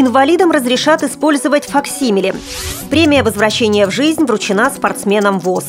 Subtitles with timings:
[0.00, 2.34] Инвалидам разрешат использовать факсимили.
[2.88, 5.64] Премия возвращения в жизнь вручена спортсменам ВОЗ.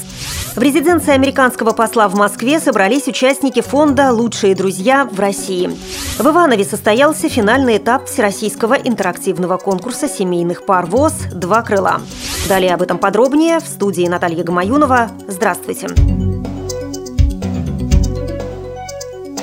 [0.55, 5.69] В резиденции американского посла в Москве собрались участники фонда «Лучшие друзья в России».
[6.17, 12.01] В Иванове состоялся финальный этап Всероссийского интерактивного конкурса семейных пар ВОЗ «Два крыла».
[12.47, 15.11] Далее об этом подробнее в студии Наталья Гамаюнова.
[15.27, 15.89] Здравствуйте.
[15.89, 16.30] Здравствуйте.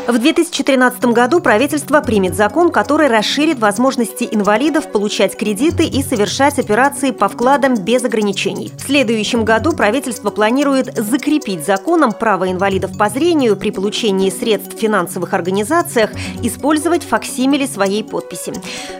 [0.09, 7.11] В 2013 году правительство примет закон, который расширит возможности инвалидов получать кредиты и совершать операции
[7.11, 8.73] по вкладам без ограничений.
[8.75, 14.79] В следующем году правительство планирует закрепить законом право инвалидов по зрению при получении средств в
[14.79, 18.55] финансовых организациях использовать факсимили своей подписи.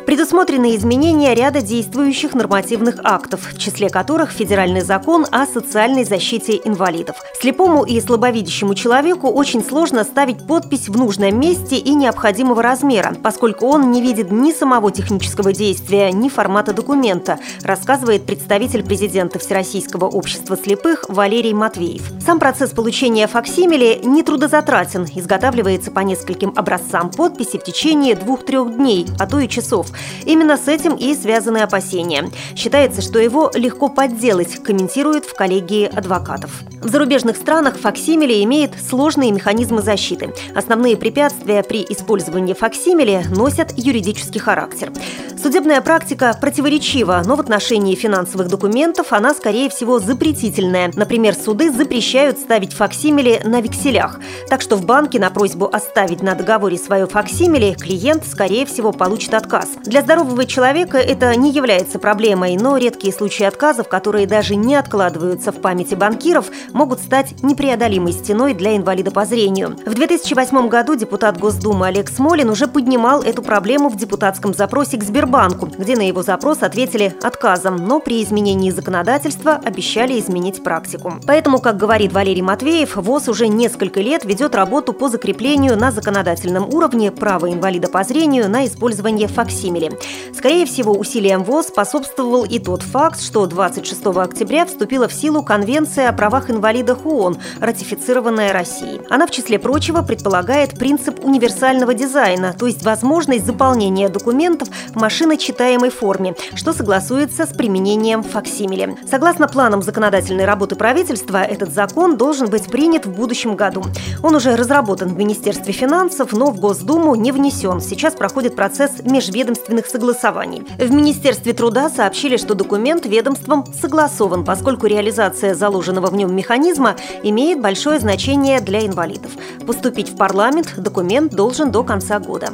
[0.09, 7.17] Предусмотрены изменения ряда действующих нормативных актов, в числе которых федеральный закон о социальной защите инвалидов.
[7.39, 13.67] Слепому и слабовидящему человеку очень сложно ставить подпись в нужном месте и необходимого размера, поскольку
[13.67, 20.57] он не видит ни самого технического действия, ни формата документа, рассказывает представитель президента Всероссийского общества
[20.57, 22.11] слепых Валерий Матвеев.
[22.25, 29.07] Сам процесс получения факсимили не трудозатратен, изготавливается по нескольким образцам подписи в течение двух-трех дней,
[29.19, 29.89] а то и часов.
[30.25, 32.31] Именно с этим и связаны опасения.
[32.57, 36.63] Считается, что его легко подделать, комментирует в коллегии адвокатов.
[36.83, 40.33] В зарубежных странах факсимили имеет сложные механизмы защиты.
[40.55, 44.93] Основные препятствия при использовании факсимили носят юридический характер.
[45.41, 50.91] Судебная практика противоречива, но в отношении финансовых документов она, скорее всего, запретительная.
[50.97, 54.19] Например, суды запрещают ставить факсимили на векселях.
[54.49, 59.33] Так что в банке на просьбу оставить на договоре свое факсимили клиент, скорее всего, получит
[59.33, 59.69] отказ.
[59.85, 65.53] Для здорового человека это не является проблемой, но редкие случаи отказов, которые даже не откладываются
[65.53, 69.77] в памяти банкиров, могут стать непреодолимой стеной для инвалида по зрению.
[69.87, 75.05] В 2008 году депутат Госдумы Олег Смолин уже поднимал эту проблему в депутатском запросе к
[75.05, 81.17] Сбербанку Сбербанку, где на его запрос ответили отказом, но при изменении законодательства обещали изменить практику.
[81.27, 86.73] Поэтому, как говорит Валерий Матвеев, ВОЗ уже несколько лет ведет работу по закреплению на законодательном
[86.73, 89.99] уровне права инвалида по зрению на использование факсимили.
[90.35, 96.09] Скорее всего, усилиям ВОЗ способствовал и тот факт, что 26 октября вступила в силу Конвенция
[96.09, 99.03] о правах инвалидов ООН, ратифицированная Россией.
[99.11, 105.18] Она, в числе прочего, предполагает принцип универсального дизайна, то есть возможность заполнения документов в машине
[105.19, 108.97] машиночитаемой форме, что согласуется с применением факсимили.
[109.11, 113.83] Согласно планам законодательной работы правительства, этот закон должен быть принят в будущем году.
[114.23, 117.81] Он уже разработан в Министерстве финансов, но в Госдуму не внесен.
[117.81, 120.65] Сейчас проходит процесс межведомственных согласований.
[120.79, 127.61] В Министерстве труда сообщили, что документ ведомством согласован, поскольку реализация заложенного в нем механизма имеет
[127.61, 129.33] большое значение для инвалидов.
[129.67, 132.53] Поступить в парламент документ должен до конца года.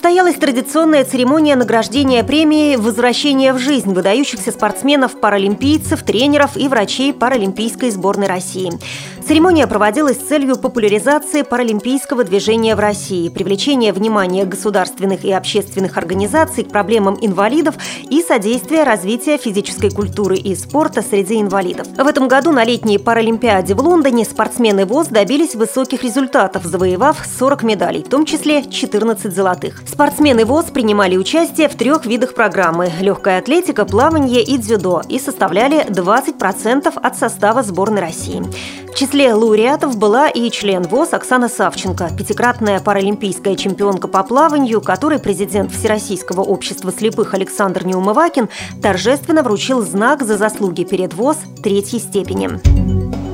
[0.00, 7.90] Состоялась традиционная церемония награждения премии «Возвращение в жизнь» выдающихся спортсменов, паралимпийцев, тренеров и врачей Паралимпийской
[7.90, 8.72] сборной России.
[9.28, 16.64] Церемония проводилась с целью популяризации паралимпийского движения в России, привлечения внимания государственных и общественных организаций
[16.64, 17.74] к проблемам инвалидов
[18.08, 21.86] и содействия развития физической культуры и спорта среди инвалидов.
[21.94, 27.62] В этом году на летней Паралимпиаде в Лондоне спортсмены ВОЗ добились высоких результатов, завоевав 40
[27.62, 29.82] медалей, в том числе 14 золотых.
[29.90, 35.84] Спортсмены ВОЗ принимали участие в трех видах программы– легкая атлетика, плавание и дзюдо и составляли
[35.84, 38.40] 20% от состава сборной России.
[38.88, 45.18] В числе лауреатов была и член ВОЗ Оксана Савченко, пятикратная паралимпийская чемпионка по плаванию, которой
[45.18, 48.48] президент Всероссийского общества слепых Александр Неумывакин
[48.80, 53.29] торжественно вручил знак за заслуги перед ВОЗ третьей степени.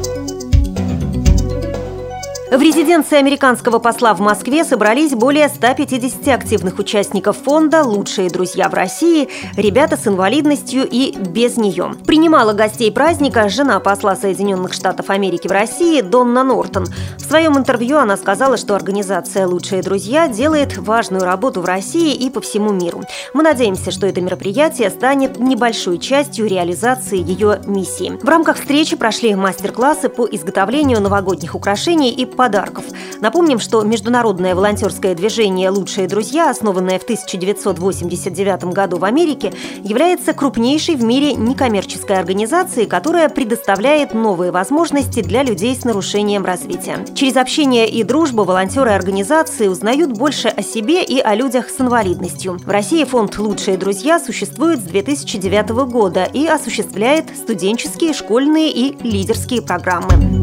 [2.48, 8.74] В резиденции американского посла в Москве собрались более 150 активных участников фонда «Лучшие друзья в
[8.74, 11.94] России», ребята с инвалидностью и без нее.
[12.06, 16.86] Принимала гостей праздника жена посла Соединенных Штатов Америки в России Донна Нортон.
[17.16, 22.30] В своем интервью она сказала, что организация «Лучшие друзья» делает важную работу в России и
[22.30, 23.02] по всему миру.
[23.34, 28.16] Мы надеемся, что это мероприятие станет небольшой частью реализации ее миссии.
[28.22, 32.84] В рамках встречи прошли мастер-классы по изготовлению новогодних украшений и подарков.
[33.20, 39.52] Напомним, что международное волонтерское движение «Лучшие друзья», основанное в 1989 году в Америке,
[39.82, 47.04] является крупнейшей в мире некоммерческой организацией, которая предоставляет новые возможности для людей с нарушением развития.
[47.14, 52.58] Через общение и дружбу волонтеры организации узнают больше о себе и о людях с инвалидностью.
[52.64, 59.62] В России фонд «Лучшие друзья» существует с 2009 года и осуществляет студенческие, школьные и лидерские
[59.62, 60.35] программы.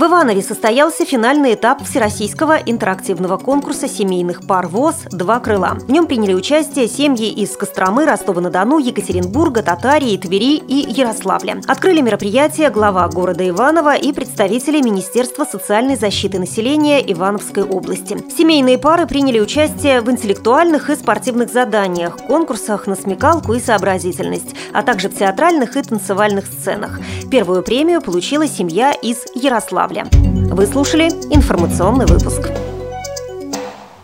[0.00, 5.76] В Иванове состоялся финальный этап всероссийского интерактивного конкурса семейных пар ВОЗ «Два крыла».
[5.78, 11.60] В нем приняли участие семьи из Костромы, Ростова-на-Дону, Екатеринбурга, Татарии, Твери и Ярославля.
[11.66, 18.16] Открыли мероприятие глава города Иваново и представители Министерства социальной защиты населения Ивановской области.
[18.34, 24.82] Семейные пары приняли участие в интеллектуальных и спортивных заданиях, конкурсах на смекалку и сообразительность, а
[24.82, 26.98] также в театральных и танцевальных сценах.
[27.30, 30.06] Первую премию получила семья из Ярославля.
[30.12, 32.50] Вы слушали информационный выпуск.